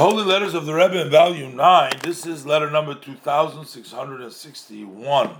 Holy 0.00 0.22
Letters 0.22 0.54
of 0.54 0.64
the 0.64 0.74
Rebbe 0.74 1.02
in 1.02 1.10
Volume 1.10 1.56
9. 1.56 1.90
This 2.04 2.24
is 2.24 2.46
letter 2.46 2.70
number 2.70 2.94
2661, 2.94 5.30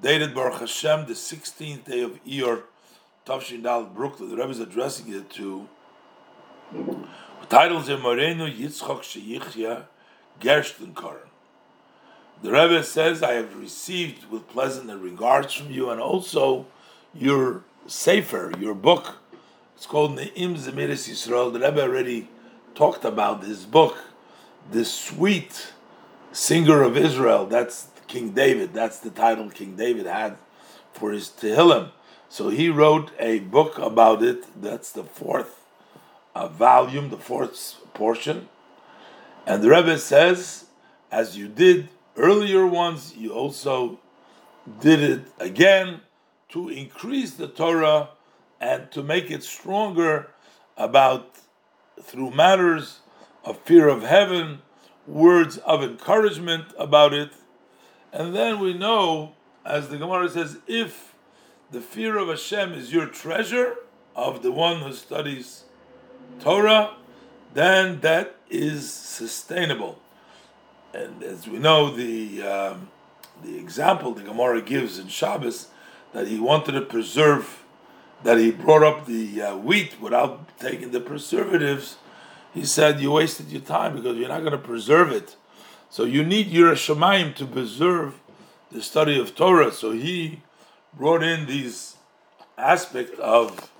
dated 0.00 0.32
Baruch 0.32 0.60
Hashem, 0.60 1.06
the 1.06 1.14
16th 1.14 1.86
day 1.86 2.02
of 2.02 2.24
Iyar, 2.24 2.62
Tafshin 3.26 3.64
Dal, 3.64 3.86
Brooklyn. 3.86 4.30
The 4.30 4.36
Rebbe 4.36 4.50
is 4.50 4.60
addressing 4.60 5.12
it 5.12 5.28
to 5.30 5.68
titles 7.48 7.88
in 7.88 8.00
Moreno 8.00 8.46
Yitzchok 8.46 9.00
Sheyichya 9.00 9.86
Gerstenkorn. 10.40 11.26
The 12.40 12.52
Rebbe 12.52 12.84
says, 12.84 13.20
I 13.20 13.32
have 13.32 13.56
received 13.56 14.30
with 14.30 14.46
pleasant 14.46 14.96
regards 14.96 15.54
from 15.54 15.72
you 15.72 15.90
and 15.90 16.00
also 16.00 16.66
your 17.12 17.64
Sefer, 17.88 18.52
your 18.60 18.74
book. 18.74 19.16
It's 19.74 19.86
called 19.86 20.16
Ne'im 20.16 20.56
Zemiros 20.56 21.08
Yisrael. 21.10 21.52
The 21.52 21.58
Rebbe 21.58 21.82
already 21.82 22.28
talked 22.74 23.04
about 23.04 23.44
his 23.44 23.64
book, 23.64 23.96
the 24.70 24.84
sweet 24.84 25.72
singer 26.32 26.82
of 26.82 26.96
Israel. 26.96 27.46
That's 27.46 27.88
King 28.06 28.30
David. 28.30 28.74
That's 28.74 28.98
the 28.98 29.10
title 29.10 29.50
King 29.50 29.76
David 29.76 30.06
had 30.06 30.36
for 30.92 31.12
his 31.12 31.28
Tehillim. 31.28 31.90
So 32.28 32.48
he 32.48 32.68
wrote 32.68 33.10
a 33.18 33.40
book 33.40 33.78
about 33.78 34.22
it. 34.22 34.60
That's 34.60 34.92
the 34.92 35.04
fourth 35.04 35.64
uh, 36.34 36.48
volume, 36.48 37.10
the 37.10 37.18
fourth 37.18 37.76
portion. 37.94 38.48
And 39.46 39.62
the 39.62 39.70
Rebbe 39.70 39.98
says, 39.98 40.66
as 41.10 41.36
you 41.36 41.48
did 41.48 41.88
earlier 42.16 42.66
ones, 42.66 43.14
you 43.16 43.32
also 43.32 43.98
did 44.80 45.00
it 45.00 45.22
again 45.38 46.00
to 46.50 46.68
increase 46.68 47.32
the 47.34 47.48
Torah 47.48 48.10
and 48.60 48.90
to 48.92 49.02
make 49.02 49.30
it 49.30 49.42
stronger 49.42 50.30
about 50.76 51.36
through 52.00 52.30
matters 52.30 53.00
of 53.44 53.58
fear 53.58 53.88
of 53.88 54.02
heaven, 54.02 54.62
words 55.06 55.58
of 55.58 55.82
encouragement 55.82 56.66
about 56.78 57.12
it. 57.12 57.32
And 58.12 58.34
then 58.34 58.60
we 58.60 58.74
know, 58.74 59.34
as 59.64 59.88
the 59.88 59.98
Gemara 59.98 60.28
says, 60.28 60.58
if 60.66 61.14
the 61.70 61.80
fear 61.80 62.18
of 62.18 62.28
Hashem 62.28 62.72
is 62.72 62.92
your 62.92 63.06
treasure 63.06 63.76
of 64.14 64.42
the 64.42 64.52
one 64.52 64.80
who 64.80 64.92
studies 64.92 65.64
Torah, 66.40 66.96
then 67.54 68.00
that 68.00 68.36
is 68.50 68.92
sustainable. 68.92 69.98
And 70.92 71.22
as 71.22 71.48
we 71.48 71.58
know, 71.58 71.90
the 71.90 72.42
um, 72.42 72.90
the 73.42 73.58
example 73.58 74.12
the 74.12 74.22
Gemara 74.22 74.60
gives 74.60 74.98
in 74.98 75.08
Shabbos 75.08 75.68
that 76.12 76.28
he 76.28 76.38
wanted 76.38 76.72
to 76.72 76.82
preserve 76.82 77.61
that 78.22 78.38
he 78.38 78.50
brought 78.50 78.82
up 78.82 79.06
the 79.06 79.42
uh, 79.42 79.56
wheat 79.56 80.00
without 80.00 80.58
taking 80.58 80.90
the 80.90 81.00
preservatives, 81.00 81.96
he 82.54 82.64
said, 82.64 83.00
You 83.00 83.12
wasted 83.12 83.50
your 83.50 83.62
time 83.62 83.96
because 83.96 84.16
you're 84.16 84.28
not 84.28 84.40
going 84.40 84.52
to 84.52 84.58
preserve 84.58 85.10
it. 85.10 85.36
So 85.90 86.04
you 86.04 86.24
need 86.24 86.48
your 86.48 86.70
to 87.34 87.46
preserve 87.46 88.18
the 88.70 88.82
study 88.82 89.20
of 89.20 89.34
Torah. 89.34 89.72
So 89.72 89.92
he 89.92 90.40
brought 90.94 91.22
in 91.22 91.46
these 91.46 91.96
aspects 92.56 93.18
of 93.18 93.70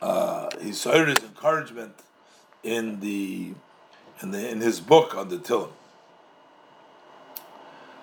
uh, 0.00 0.48
his 0.60 0.80
encouragement 1.22 1.94
in 2.62 3.00
the 3.00 3.52
in 4.20 4.30
the 4.32 4.48
in 4.48 4.60
his 4.60 4.80
book 4.80 5.14
on 5.14 5.28
the 5.28 5.38
Tillim. 5.38 5.70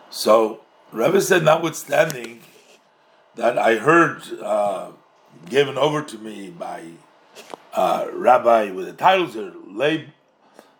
So 0.10 0.62
Rebbe 0.92 1.20
said, 1.20 1.44
notwithstanding 1.44 2.42
that 3.36 3.58
I 3.58 3.76
heard. 3.76 4.22
Uh, 4.42 4.92
given 5.46 5.78
over 5.78 6.02
to 6.02 6.18
me 6.18 6.50
by 6.50 6.84
uh, 7.74 8.08
Rabbi 8.14 8.72
with 8.72 8.88
the 8.88 8.94
titles 8.94 9.34
here, 9.34 9.54
Leib 9.68 10.08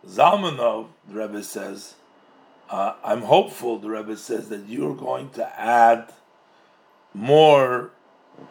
Zalmanov, 0.08 0.88
the 1.08 1.20
Rebbe 1.20 1.44
says, 1.44 1.96
uh, 2.70 2.94
I'm 3.04 3.22
hopeful, 3.22 3.78
the 3.78 3.90
Rebbe 3.90 4.18
says, 4.18 4.50
that 4.50 4.68
you're 4.68 4.96
going 4.96 5.30
to 5.32 5.60
add 5.60 6.12
more 7.14 7.92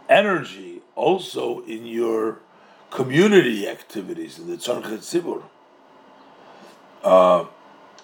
energy 0.09 0.81
also 0.95 1.61
in 1.65 1.87
your 1.87 2.39
community 2.91 3.69
activities, 3.69 4.39
in 4.39 4.49
the 4.49 4.57
Tzarchei 4.57 4.99
Tzibur. 4.99 5.43
Uh, 7.03 7.47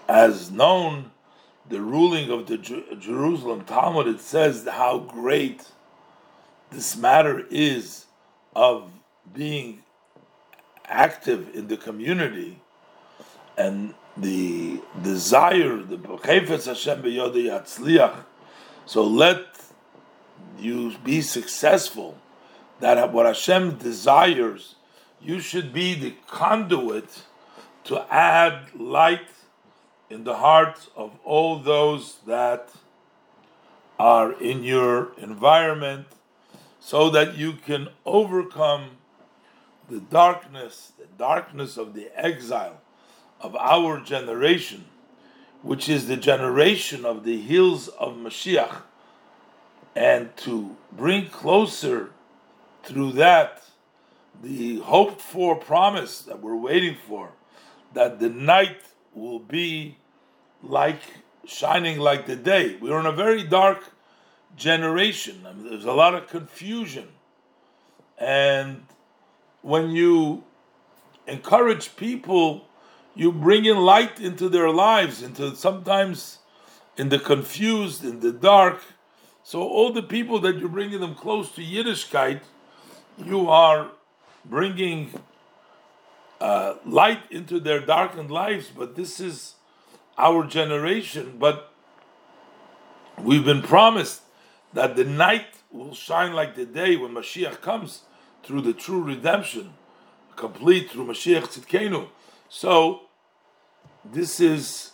as 0.08 0.50
known, 0.50 1.12
the 1.68 1.80
ruling 1.80 2.30
of 2.30 2.46
the 2.46 2.58
Jerusalem 2.58 3.64
Talmud, 3.64 4.08
it 4.08 4.20
says 4.20 4.66
how 4.68 4.98
great 4.98 5.70
this 6.70 6.96
matter 6.96 7.46
is 7.50 8.06
of 8.54 8.90
being 9.32 9.82
active 10.86 11.54
in 11.54 11.68
the 11.68 11.76
community 11.76 12.60
and 13.56 13.94
the 14.16 14.80
desire, 15.02 15.76
the 15.82 15.96
Chayfetz 15.96 16.66
Hashem 16.66 17.02
Yatzliach. 17.02 18.24
So 18.86 19.04
let 19.04 19.46
you 20.58 20.96
be 21.04 21.20
successful. 21.20 22.18
That 22.80 23.12
what 23.12 23.26
Hashem 23.26 23.76
desires, 23.76 24.74
you 25.20 25.38
should 25.40 25.72
be 25.72 25.94
the 25.94 26.14
conduit 26.26 27.24
to 27.84 28.04
add 28.12 28.74
light 28.74 29.28
in 30.08 30.24
the 30.24 30.36
hearts 30.36 30.88
of 30.96 31.12
all 31.24 31.58
those 31.58 32.18
that 32.26 32.70
are 33.98 34.32
in 34.32 34.64
your 34.64 35.12
environment 35.18 36.06
so 36.90 37.08
that 37.08 37.38
you 37.38 37.52
can 37.52 37.86
overcome 38.04 38.90
the 39.88 40.00
darkness, 40.00 40.90
the 40.98 41.06
darkness 41.16 41.76
of 41.76 41.94
the 41.94 42.10
exile 42.16 42.80
of 43.40 43.54
our 43.54 44.00
generation, 44.00 44.84
which 45.62 45.88
is 45.88 46.08
the 46.08 46.16
generation 46.16 47.04
of 47.04 47.22
the 47.22 47.40
hills 47.40 47.86
of 47.86 48.16
Mashiach, 48.16 48.82
and 49.94 50.36
to 50.38 50.76
bring 50.90 51.28
closer 51.28 52.10
through 52.82 53.12
that 53.12 53.62
the 54.42 54.80
hoped 54.80 55.20
for 55.20 55.54
promise 55.54 56.22
that 56.22 56.40
we're 56.42 56.56
waiting 56.56 56.96
for, 57.06 57.30
that 57.94 58.18
the 58.18 58.28
night 58.28 58.82
will 59.14 59.38
be 59.38 59.96
like 60.60 61.02
shining 61.46 62.00
like 62.00 62.26
the 62.26 62.34
day. 62.34 62.76
We're 62.80 62.98
in 62.98 63.06
a 63.06 63.12
very 63.12 63.44
dark 63.44 63.92
generation. 64.56 65.44
I 65.46 65.52
mean, 65.52 65.70
there's 65.70 65.84
a 65.84 65.92
lot 65.92 66.14
of 66.14 66.28
confusion. 66.28 67.08
And 68.18 68.86
when 69.62 69.90
you 69.90 70.44
encourage 71.26 71.96
people, 71.96 72.66
you 73.14 73.32
bring 73.32 73.64
in 73.64 73.78
light 73.78 74.20
into 74.20 74.48
their 74.48 74.70
lives, 74.70 75.22
into 75.22 75.54
sometimes 75.56 76.38
in 76.96 77.08
the 77.08 77.18
confused, 77.18 78.04
in 78.04 78.20
the 78.20 78.32
dark. 78.32 78.82
So 79.42 79.62
all 79.62 79.92
the 79.92 80.02
people 80.02 80.38
that 80.40 80.58
you're 80.58 80.68
bringing 80.68 81.00
them 81.00 81.14
close 81.14 81.50
to 81.52 81.62
Yiddishkeit, 81.62 82.40
you 83.24 83.48
are 83.48 83.90
bringing 84.44 85.12
uh, 86.40 86.74
light 86.84 87.20
into 87.30 87.60
their 87.60 87.80
darkened 87.80 88.30
lives. 88.30 88.70
But 88.74 88.96
this 88.96 89.20
is 89.20 89.54
our 90.18 90.46
generation. 90.46 91.36
But 91.38 91.72
we've 93.18 93.44
been 93.44 93.62
promised 93.62 94.22
that 94.72 94.96
the 94.96 95.04
night 95.04 95.46
will 95.70 95.94
shine 95.94 96.32
like 96.32 96.54
the 96.54 96.66
day 96.66 96.96
when 96.96 97.12
Mashiach 97.12 97.60
comes 97.60 98.02
through 98.42 98.62
the 98.62 98.72
true 98.72 99.02
redemption, 99.02 99.74
complete 100.36 100.90
through 100.90 101.06
Mashiach 101.06 101.44
Tzidkenu. 101.44 102.08
So, 102.48 103.02
this 104.04 104.40
is 104.40 104.92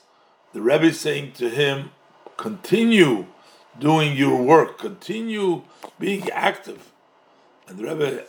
the 0.53 0.61
Rebbe 0.61 0.93
saying 0.93 1.33
to 1.33 1.49
him, 1.49 1.91
continue 2.37 3.27
doing 3.79 4.17
your 4.17 4.43
work, 4.43 4.79
continue 4.79 5.63
being 5.99 6.31
active. 6.31 6.93
And 7.69 7.79
the 7.79 7.85
Rebbe 7.85 8.25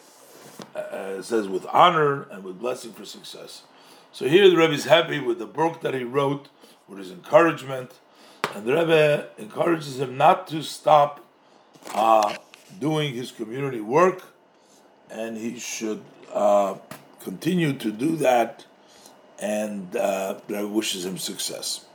uh, 0.75 0.79
uh, 0.79 1.21
says, 1.21 1.47
with 1.47 1.65
honor 1.67 2.23
and 2.29 2.43
with 2.43 2.59
blessing 2.59 2.93
for 2.93 3.05
success. 3.05 3.63
So 4.11 4.27
here 4.27 4.49
the 4.49 4.57
Rebbe 4.57 4.73
is 4.73 4.85
happy 4.85 5.19
with 5.19 5.39
the 5.39 5.45
book 5.45 5.81
that 5.81 5.93
he 5.93 6.03
wrote, 6.03 6.49
with 6.87 6.99
his 6.99 7.11
encouragement, 7.11 7.99
and 8.55 8.65
the 8.65 8.73
Rebbe 8.73 9.29
encourages 9.37 9.99
him 9.99 10.17
not 10.17 10.47
to 10.47 10.63
stop 10.63 11.23
uh, 11.93 12.35
doing 12.79 13.13
his 13.13 13.31
community 13.31 13.81
work, 13.81 14.23
and 15.09 15.37
he 15.37 15.57
should 15.59 16.03
uh, 16.33 16.75
continue 17.21 17.73
to 17.73 17.91
do 17.91 18.15
that, 18.17 18.65
and 19.39 19.95
uh, 19.95 20.35
wishes 20.49 21.05
him 21.05 21.17
success. 21.17 21.86